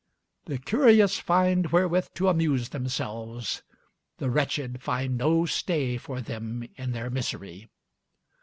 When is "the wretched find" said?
4.17-5.15